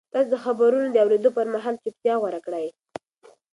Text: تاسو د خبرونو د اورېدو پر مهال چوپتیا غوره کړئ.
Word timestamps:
تاسو 0.13 0.29
د 0.31 0.35
خبرونو 0.43 0.87
د 0.91 0.97
اورېدو 1.03 1.29
پر 1.37 1.45
مهال 1.53 1.75
چوپتیا 1.83 2.13
غوره 2.21 2.39
کړئ. 2.45 2.67